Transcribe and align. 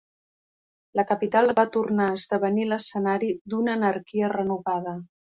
La 0.99 1.03
capital 1.09 1.51
va 1.59 1.65
tornar 1.75 2.07
a 2.11 2.15
esdevenir 2.19 2.65
l'escenari 2.69 3.29
d'una 3.53 3.75
anarquia 3.79 4.31
renovada. 4.33 4.95